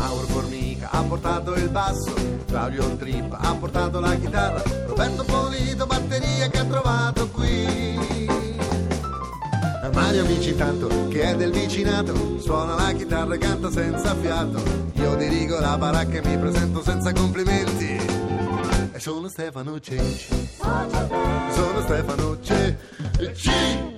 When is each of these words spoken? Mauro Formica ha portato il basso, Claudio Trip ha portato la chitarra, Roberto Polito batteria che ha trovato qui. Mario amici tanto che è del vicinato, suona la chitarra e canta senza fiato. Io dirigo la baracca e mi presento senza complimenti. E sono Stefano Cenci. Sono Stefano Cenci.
Mauro 0.00 0.26
Formica 0.28 0.88
ha 0.90 1.02
portato 1.02 1.54
il 1.54 1.68
basso, 1.68 2.14
Claudio 2.46 2.96
Trip 2.96 3.36
ha 3.38 3.54
portato 3.54 4.00
la 4.00 4.14
chitarra, 4.16 4.62
Roberto 4.86 5.24
Polito 5.24 5.84
batteria 5.84 6.48
che 6.48 6.58
ha 6.58 6.64
trovato 6.64 7.28
qui. 7.28 7.98
Mario 9.92 10.24
amici 10.24 10.56
tanto 10.56 11.08
che 11.08 11.22
è 11.22 11.36
del 11.36 11.52
vicinato, 11.52 12.40
suona 12.40 12.74
la 12.76 12.92
chitarra 12.92 13.34
e 13.34 13.38
canta 13.38 13.70
senza 13.70 14.14
fiato. 14.14 14.62
Io 14.94 15.14
dirigo 15.16 15.60
la 15.60 15.76
baracca 15.76 16.18
e 16.18 16.26
mi 16.26 16.38
presento 16.38 16.82
senza 16.82 17.12
complimenti. 17.12 17.98
E 18.92 18.98
sono 18.98 19.28
Stefano 19.28 19.78
Cenci. 19.80 20.48
Sono 21.52 21.80
Stefano 21.82 22.38
Cenci. 22.40 23.89